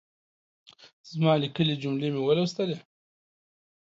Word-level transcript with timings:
زما 1.11 1.31
ليکلۍ 1.41 1.75
جملې 1.83 2.09
مو 2.13 2.21
ولوستلې؟ 2.25 2.77